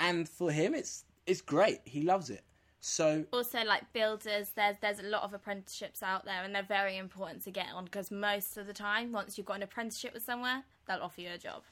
[0.00, 1.80] And for him, it's it's great.
[1.84, 2.42] He loves it.
[2.80, 6.96] So Also, like builders, there's there's a lot of apprenticeships out there, and they're very
[6.96, 10.22] important to get on because most of the time, once you've got an apprenticeship with
[10.22, 11.62] somewhere, they'll offer you a job.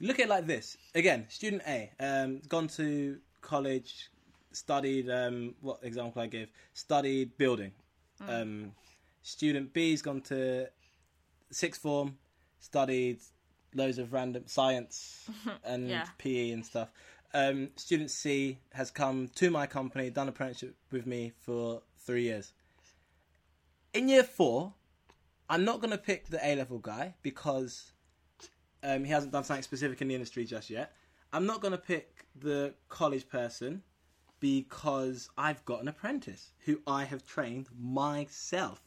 [0.00, 4.10] look at it like this again student a um, gone to college
[4.50, 7.70] studied um, what example i give studied building
[8.28, 8.72] um,
[9.22, 10.66] student b's gone to
[11.54, 12.18] sixth form
[12.58, 13.18] studied
[13.74, 15.28] loads of random science
[15.64, 16.06] and Yeah.
[16.18, 16.90] pe and stuff
[17.34, 22.52] um, student c has come to my company done apprenticeship with me for three years
[23.94, 24.74] in year four
[25.48, 27.92] i'm not going to pick the a level guy because
[28.82, 30.92] um, he hasn't done something specific in the industry just yet.
[31.32, 33.82] I'm not going to pick the college person
[34.40, 38.82] because I've got an apprentice who I have trained myself.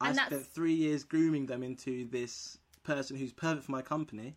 [0.00, 3.82] I And spent that's- three years grooming them into this person who's perfect for my
[3.82, 4.36] company.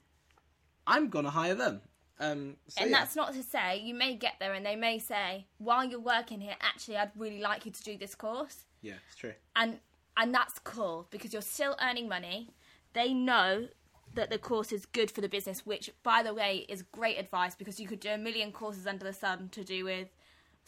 [0.88, 1.82] I'm going to hire them.
[2.22, 3.00] Um, so and yeah.
[3.00, 6.42] that's not to say you may get there and they may say, while you're working
[6.42, 8.66] here, actually, I'd really like you to do this course.
[8.82, 9.34] yeah, it's true.
[9.56, 9.80] and
[10.18, 12.50] and that's cool because you're still earning money.
[12.92, 13.70] They know
[14.16, 17.56] that the course is good for the business, which, by the way, is great advice
[17.56, 20.10] because you could do a million courses under the sun to do with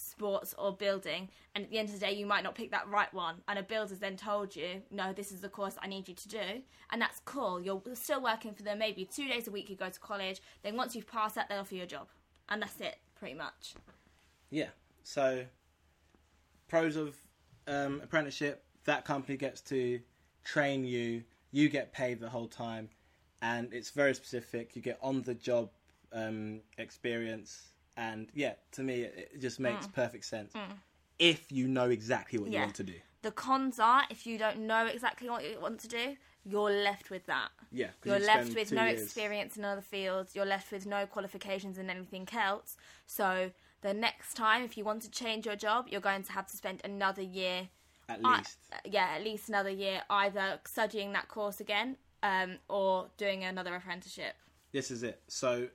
[0.02, 2.88] sports or building, and at the end of the day, you might not pick that
[2.90, 3.36] right one.
[3.48, 6.28] And a builder's then told you, no, this is the course I need you to
[6.28, 6.62] do,
[6.92, 7.62] and that's cool.
[7.62, 8.80] You're still working for them.
[8.80, 10.42] Maybe two days a week you go to college.
[10.64, 12.08] Then once you've passed that, they'll offer you a job,
[12.50, 13.76] and that's it, pretty much.
[14.50, 14.70] Yeah.
[15.04, 15.46] So,
[16.68, 17.16] pros of
[17.68, 20.00] um, apprenticeship: that company gets to
[20.44, 21.24] train you.
[21.52, 22.90] You get paid the whole time,
[23.42, 24.76] and it's very specific.
[24.76, 25.70] You get on-the-job
[26.14, 29.94] um, experience, and yeah, to me, it, just makes mm.
[29.94, 30.62] perfect sense mm.
[31.20, 32.96] if you know exactly what you want to do.
[33.22, 37.10] The cons are if you don't know exactly what you want to do, you're left
[37.10, 37.50] with that.
[37.72, 40.36] Yeah, You're you left with no years- experience in other fields.
[40.36, 42.78] You're left with no qualifications in anything else.
[43.06, 43.52] So
[43.82, 46.58] the next time, if you want to change your job, you're going to have to
[46.58, 47.70] spend another year.
[48.10, 48.58] At least.
[48.74, 53.76] Uh, yeah, at least another year, either studying that course again um, or doing another
[53.76, 54.34] apprenticeship.
[54.72, 55.22] This is it.
[55.28, 55.68] So,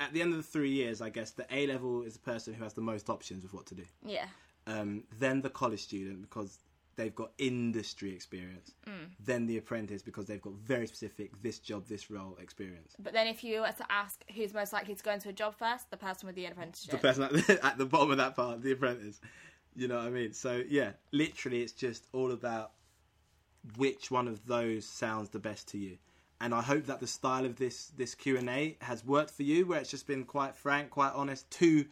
[0.00, 2.54] at the end of the three years, I guess the A level is the person
[2.54, 3.84] who has the most options of what to do.
[4.04, 4.26] Yeah.
[4.66, 6.58] um, then the college student because
[6.96, 9.08] they've got industry experience Mm.
[9.24, 12.94] than the apprentice because they've got very specific this job, this role experience.
[12.98, 15.54] But then if you were to ask who's most likely to go into a job
[15.54, 16.90] first, the person with the apprenticeship.
[16.92, 19.20] The person at the, at the bottom of that part, the apprentice.
[19.76, 20.32] You know what I mean?
[20.34, 22.72] So yeah, literally, it's just all about
[23.76, 25.96] which one of those sounds the best to you.
[26.40, 29.42] And I hope that the style of this this Q and A has worked for
[29.42, 31.84] you, where it's just been quite frank, quite honest, two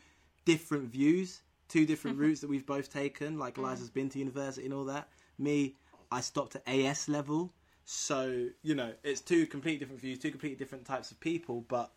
[0.45, 3.39] different views, two different routes that we've both taken.
[3.39, 3.59] Like mm.
[3.59, 5.09] Eliza's been to university and all that.
[5.39, 5.77] Me,
[6.11, 7.53] I stopped at AS level,
[7.85, 11.65] so you know it's two completely different views, two completely different types of people.
[11.69, 11.93] But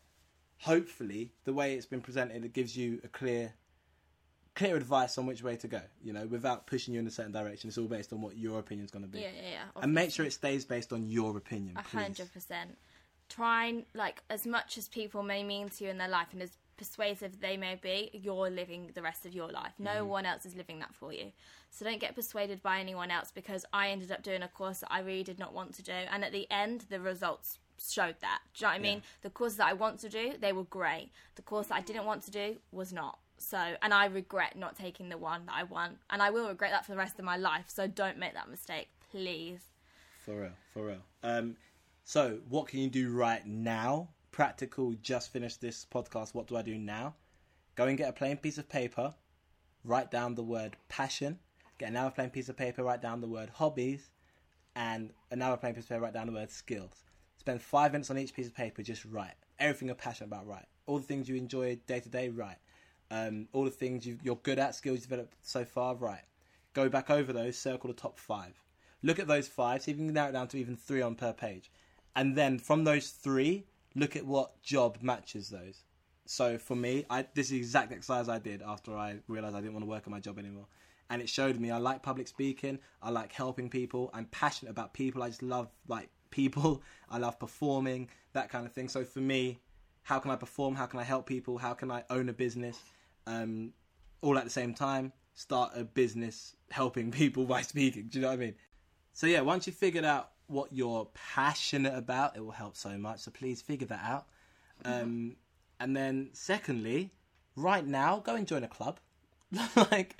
[0.60, 3.54] hopefully, the way it's been presented, it gives you a clear
[4.56, 7.32] clear advice on which way to go, you know, without pushing you in a certain
[7.32, 7.68] direction.
[7.70, 9.20] It's all based on what your opinion's going to be.
[9.20, 9.82] Yeah, yeah, yeah.
[9.82, 12.78] And make sure it stays based on your opinion, A hundred percent.
[13.30, 16.42] Try and like as much as people may mean to you in their life and
[16.42, 19.72] as persuasive they may be, you're living the rest of your life.
[19.80, 20.08] No Mm-hmm.
[20.08, 21.32] one else is living that for you.
[21.70, 24.92] So don't get persuaded by anyone else because I ended up doing a course that
[24.92, 28.40] I really did not want to do and at the end the results showed that.
[28.54, 29.02] Do you know what I mean?
[29.22, 31.12] The courses that I want to do, they were great.
[31.36, 33.20] The course that I didn't want to do was not.
[33.42, 36.72] So, and I regret not taking the one that I want, and I will regret
[36.72, 37.66] that for the rest of my life.
[37.68, 39.62] So, don't make that mistake, please.
[40.26, 41.02] For real, for real.
[41.24, 41.56] Um,
[42.04, 44.10] so, what can you do right now?
[44.32, 46.34] Practical, just finished this podcast.
[46.34, 47.16] What do I do now?
[47.76, 49.14] Go and get a plain piece of paper,
[49.84, 51.40] write down the word passion,
[51.78, 54.12] get another plain piece of paper, write down the word hobbies,
[54.76, 57.04] and another plain piece of paper, write down the word skills.
[57.38, 59.34] Spend five minutes on each piece of paper, just write.
[59.60, 60.66] Everything you're passionate about, write.
[60.86, 62.58] All the things you enjoy day to day, write.
[63.12, 66.24] Um, all the things you, you're good at, skills you've developed so far, right.
[66.74, 68.54] Go back over those, circle the top five.
[69.04, 71.16] Look at those five, see if you can narrow it down to even three on
[71.16, 71.70] per page.
[72.16, 75.84] And then from those three, look at what job matches those.
[76.26, 79.60] So for me, I, this is the exact exercise I did after I realized I
[79.60, 80.68] didn't want to work at my job anymore.
[81.10, 84.94] And it showed me I like public speaking, I like helping people, I'm passionate about
[84.94, 88.88] people, I just love like people, I love performing, that kind of thing.
[88.88, 89.60] So for me,
[90.04, 90.76] how can I perform?
[90.76, 91.58] How can I help people?
[91.58, 92.80] How can I own a business?
[93.28, 93.74] Um,
[94.22, 98.08] all at the same time, start a business helping people by speaking.
[98.08, 98.56] Do you know what I mean?
[99.14, 103.20] So yeah, once you've figured out what you're passionate about, it will help so much.
[103.20, 104.28] So please figure that out.
[104.84, 105.36] Um,
[105.80, 107.12] and then secondly,
[107.56, 109.00] right now, go and join a club.
[109.76, 110.20] like,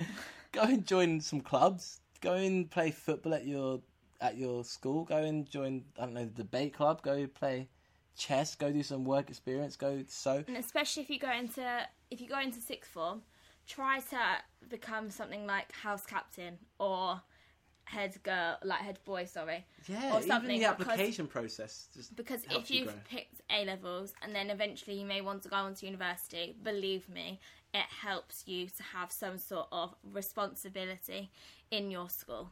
[0.52, 2.00] go and join some clubs.
[2.20, 3.80] Go and play football at your
[4.20, 5.04] at your school.
[5.04, 7.02] Go and join I don't know the debate club.
[7.02, 7.68] Go play
[8.16, 8.54] chess.
[8.54, 9.76] Go do some work experience.
[9.76, 11.62] Go so and especially if you go into
[12.10, 13.22] if you go into sixth form,
[13.66, 14.18] try to
[14.68, 17.20] become something like house captain or
[17.84, 19.66] head girl, like head boy, sorry.
[19.86, 20.12] yeah.
[20.14, 24.14] or even something the because- application process just Because if you you've picked A levels
[24.22, 27.40] and then eventually you may want to go on to university, believe me,
[27.74, 31.30] it helps you to have some sort of responsibility
[31.70, 32.50] in your school.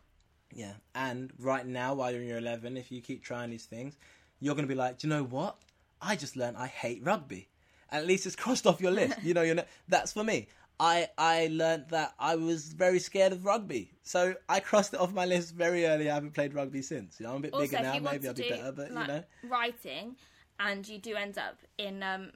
[0.53, 3.97] Yeah, and right now, while you're in your 11, if you keep trying these things,
[4.41, 5.57] you're going to be like, do you know what?
[6.01, 7.49] I just learned I hate rugby.
[7.91, 9.23] At least it's crossed off your list.
[9.23, 10.49] you know, you know that's for me.
[10.79, 15.13] I I learned that I was very scared of rugby, so I crossed it off
[15.13, 16.11] my list very early.
[16.11, 17.21] I haven't played rugby since.
[17.21, 17.99] You know, I'm a bit Also, bigger now.
[17.99, 20.17] Maybe I'll be better, but like, you know, writing,
[20.59, 22.33] and you do end up in um,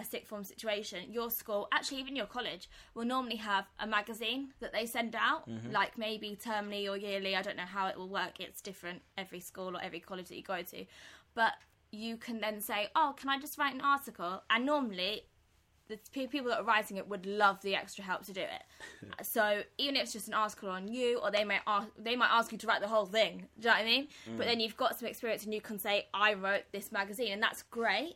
[0.00, 4.52] a sixth form situation, your school, actually even your college, will normally have a magazine
[4.60, 5.72] that they send out, Mm-hmm.
[5.72, 7.36] like maybe termly or yearly.
[7.36, 8.40] I don't know how it will work.
[8.40, 10.84] It's different every school or every college that you go to,
[11.34, 11.52] but
[11.92, 15.22] you can then say, "Oh, can I just write an article?" And normally.
[15.88, 18.62] The people that are writing it would love the extra help to do it.
[19.26, 22.30] so even if it's just an article on you, or they might ask, they might
[22.30, 23.48] ask you to write the whole thing.
[23.58, 24.06] Do you know what I mean?
[24.36, 27.42] But then you've got some experience, and you can say, "I wrote this magazine," and
[27.42, 28.14] that's great,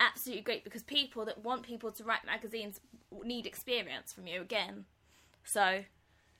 [0.00, 2.80] absolutely great because people that want people to write magazines
[3.24, 4.84] need experience from you again.
[5.44, 5.84] So,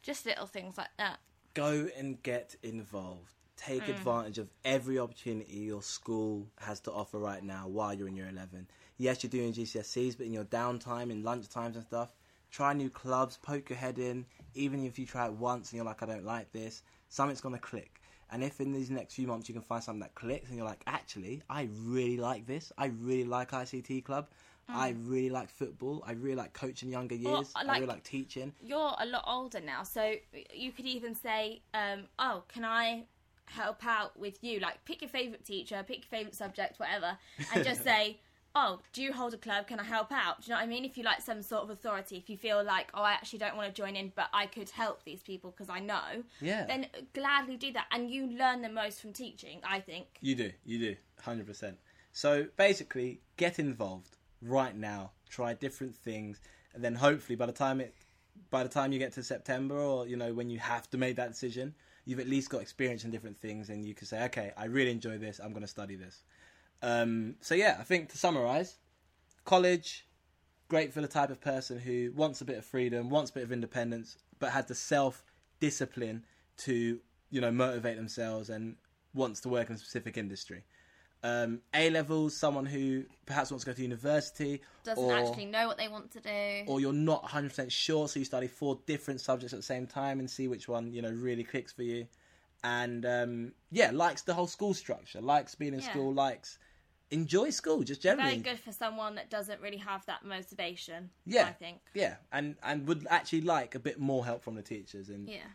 [0.02, 1.18] just little things like that.
[1.54, 3.34] go and get involved.
[3.56, 3.90] Take mm.
[3.90, 8.28] advantage of every opportunity your school has to offer right now while you're in year
[8.28, 8.66] 11.
[8.98, 12.12] Yes, you're doing GCSEs, but in your downtime, in lunch times and stuff,
[12.50, 14.24] try new clubs, poke your head in.
[14.54, 17.54] Even if you try it once and you're like, I don't like this, something's going
[17.54, 18.01] to click.
[18.32, 20.66] And if in these next few months you can find something that clicks and you're
[20.66, 24.28] like, actually, I really like this, I really like ICT Club,
[24.68, 28.54] I really like football, I really like coaching younger years, I I really like teaching.
[28.62, 30.14] You're a lot older now, so
[30.54, 33.04] you could even say, um, "Oh, can I
[33.46, 34.60] help out with you?
[34.60, 37.18] Like, pick your favorite teacher, pick your favorite subject, whatever,
[37.54, 38.18] and just say."
[38.54, 39.66] Oh, do you hold a club?
[39.66, 40.40] Can I help out?
[40.42, 40.84] Do you know what I mean?
[40.84, 43.56] If you like some sort of authority, if you feel like, oh, I actually don't
[43.56, 46.66] want to join in, but I could help these people because I know, Yeah.
[46.66, 47.86] then gladly do that.
[47.90, 50.06] And you learn the most from teaching, I think.
[50.20, 51.78] You do, you do, hundred percent.
[52.12, 55.12] So basically, get involved right now.
[55.30, 56.40] Try different things,
[56.74, 57.94] and then hopefully, by the time it,
[58.50, 61.16] by the time you get to September, or you know when you have to make
[61.16, 64.52] that decision, you've at least got experience in different things, and you can say, okay,
[64.58, 65.40] I really enjoy this.
[65.42, 66.22] I'm going to study this.
[66.82, 68.76] Um, so yeah, I think to summarize,
[69.44, 70.06] college,
[70.68, 73.44] great for the type of person who wants a bit of freedom, wants a bit
[73.44, 75.22] of independence, but has the self
[75.60, 76.24] discipline
[76.58, 76.98] to
[77.30, 78.76] you know motivate themselves and
[79.14, 80.64] wants to work in a specific industry.
[81.24, 85.68] Um, a levels, someone who perhaps wants to go to university, Doesn't or, actually know
[85.68, 86.64] what they want to do.
[86.66, 90.18] or you're not 100% sure, so you study four different subjects at the same time
[90.18, 92.08] and see which one you know really clicks for you.
[92.64, 95.90] And um, yeah, likes the whole school structure, likes being in Yeah.
[95.90, 96.58] school, likes
[97.12, 98.30] enjoy school just generally.
[98.38, 101.10] Very good for someone that doesn't really have that motivation.
[101.26, 101.78] Yeah, I think.
[101.94, 105.46] Yeah, and and would actually like a bit more help from the teachers, and Yeah.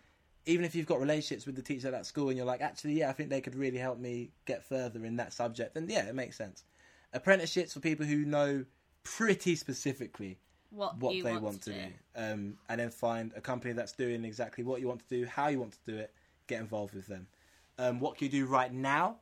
[0.46, 2.94] even if you've got relationships with the teacher at that school, and you're like, actually,
[2.94, 6.08] yeah, I think they could really help me get further in that subject, then yeah,
[6.08, 6.64] it makes sense.
[7.12, 8.64] Apprenticeships for people who know
[9.04, 10.38] pretty specifically
[10.70, 11.80] What, what they want, want to do.
[11.80, 15.26] do, um, and then find a company that's doing exactly what you want to do,
[15.26, 16.14] how you want to do it,
[16.48, 17.28] get involved with them.
[17.80, 19.18] Um, what can you do right now?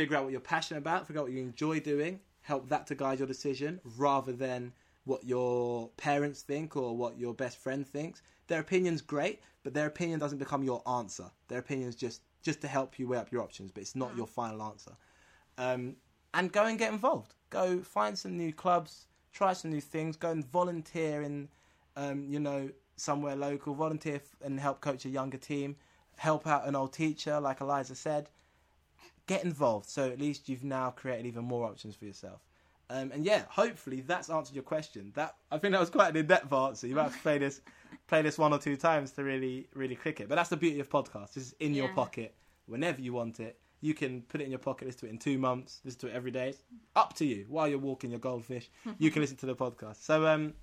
[0.00, 2.94] Figure out what you're passionate about, figure out what you enjoy doing, help that to
[2.94, 4.72] guide your decision rather than
[5.04, 8.22] what your parents think or what your best friend thinks.
[8.46, 11.26] Their opinion's great, but their opinion doesn't become your answer.
[11.48, 14.26] Their opinion's just just to help you weigh up your options, but it's not your
[14.26, 14.92] final answer.
[15.58, 15.96] Um,
[16.32, 17.34] and go and get involved.
[17.50, 20.16] Go find some new clubs, try some new things.
[20.16, 21.46] Go and volunteer in,
[21.96, 23.74] um, you know, somewhere local.
[23.74, 25.76] Volunteer and help coach a younger team.
[26.16, 28.30] Help out an old teacher, like Eliza said.
[29.30, 32.40] Get involved, so at least you've now created even more options for yourself.
[32.90, 35.12] Um, and yeah, hopefully that's answered your question.
[35.14, 36.88] That I think that was quite an in-depth answer.
[36.88, 37.60] You might have to play this,
[38.08, 40.28] play this one or two times to really, really click it.
[40.28, 41.36] But that's the beauty of podcasts.
[41.36, 42.34] It's in your pocket
[42.66, 43.60] whenever you want it.
[43.80, 46.06] You can put it in your pocket, listen to it in two months, listen to
[46.08, 46.48] it every day.
[46.48, 46.62] It's
[46.96, 47.46] up to you.
[47.48, 50.02] While you're walking your goldfish, you can listen to the podcast.
[50.02, 50.54] So, um,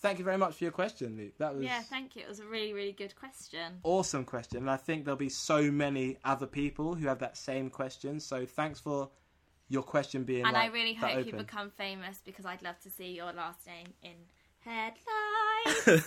[0.00, 1.36] thank you very much for your question, Luke.
[1.38, 2.22] That was Yeah, thank you.
[2.22, 3.80] It was a really, really good question.
[3.82, 4.58] awesome question.
[4.58, 8.20] And I think there'll be so many other people who have that same question.
[8.20, 9.10] So, thanks for
[9.68, 10.44] your question being.
[10.44, 13.86] And I really hope you become famous because I'd love to see your last name
[14.02, 14.14] in
[14.58, 16.06] headlines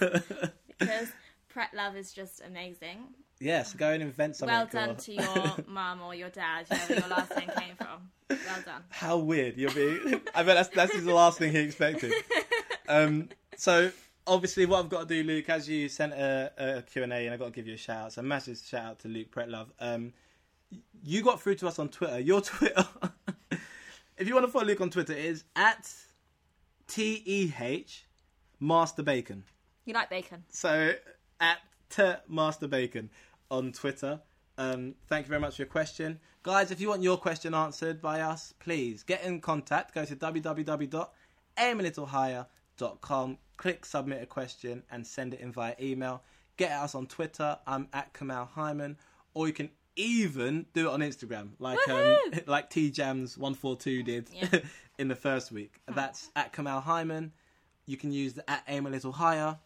[0.80, 1.08] because
[1.54, 3.08] Pretlove is just amazing.
[3.40, 4.56] yes, go and invent something.
[4.56, 8.10] Well done to your mum or your dad, whoever your last name came from.
[8.30, 8.84] Well done.
[8.90, 10.20] How weird you'll be.
[10.36, 12.14] I bet that's that's the last thing he expected.
[12.90, 13.30] Um,
[13.64, 13.90] so
[14.28, 17.16] obviously, what I've got to do, Luke, as you sent a, a Q and A,
[17.16, 18.12] and I've got to give you a shout out.
[18.12, 19.68] So massive shout out to Luke Pretlove.
[19.80, 20.12] Um,
[21.02, 22.20] you got through to us on Twitter.
[22.20, 22.86] Your Twitter,
[24.18, 25.90] if you want to follow Luke on Twitter, is at
[26.90, 28.04] t e h
[28.60, 29.46] master bacon.
[29.86, 30.44] You like bacon?
[30.50, 30.96] So
[31.40, 33.12] at t master bacon
[33.50, 34.20] on Twitter.
[34.58, 36.70] Um, thank you very much for your question, guys.
[36.70, 39.96] If you want your question answered by us, please get in contact.
[39.96, 42.46] Go to www.aimalittlehigher.com.
[43.58, 46.24] Click submit a question and send it in via email.
[46.58, 47.58] Get us on Twitter.
[47.66, 48.98] I'm at Kamal Hyman,
[49.34, 53.76] or you can even do it on Instagram, like um, like T Jams one four
[53.76, 54.60] two did Yeah.
[54.98, 55.80] in the first week.
[55.88, 57.32] That's at Kamal Hyman.
[57.86, 59.58] You can use the at aim a little higher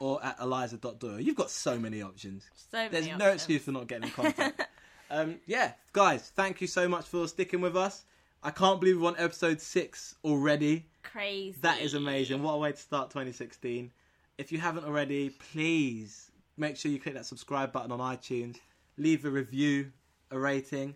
[0.00, 1.20] or at eliza.doyle.
[1.20, 2.44] You've got so many options.
[2.70, 4.62] So many There's no excuse for not getting in contact.
[5.10, 8.04] um, yeah, guys, thank you so much for sticking with us.
[8.46, 10.84] I can't believe we're on episode six already.
[11.02, 11.56] Crazy.
[11.62, 12.42] That is amazing.
[12.42, 13.90] What a way to start 2016.
[14.36, 18.58] If you haven't already, please make sure you click that subscribe button on iTunes,
[18.98, 19.92] leave a review,
[20.30, 20.94] a rating,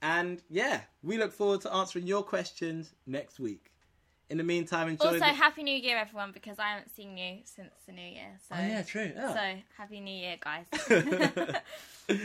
[0.00, 3.72] and yeah, we look forward to answering your questions next week.
[4.28, 5.06] In the meantime, enjoy.
[5.06, 5.24] Also, the...
[5.26, 8.38] Happy New Year, everyone, because I haven't seen you since the New Year.
[8.48, 9.12] So, Oh, yeah, true.
[9.14, 9.32] Yeah.
[9.32, 10.66] So, Happy New Year, guys.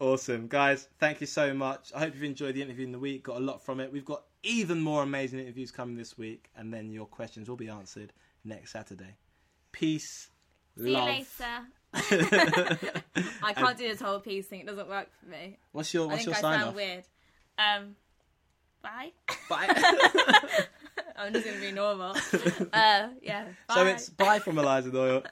[0.00, 0.88] Awesome, guys.
[0.98, 1.90] Thank you so much.
[1.94, 3.24] I hope you've enjoyed the interview in the week.
[3.24, 3.92] Got a lot from it.
[3.92, 7.68] We've got even more amazing interviews coming this week, and then your questions will be
[7.68, 8.12] answered
[8.44, 9.16] next Saturday.
[9.72, 10.28] Peace,
[10.76, 11.08] See love.
[11.08, 12.90] you later.
[13.42, 14.60] I can't do this whole peace thing.
[14.60, 15.58] It doesn't work for me.
[15.72, 16.74] What's your I What's think your I sign sound off?
[16.74, 17.04] weird.
[17.58, 17.96] Um,
[18.82, 19.12] bye.
[19.48, 20.64] Bye.
[21.16, 22.14] I'm just gonna be normal.
[22.72, 23.44] Uh, yeah.
[23.68, 23.74] Bye.
[23.74, 25.22] so it's bye from Eliza Doyle.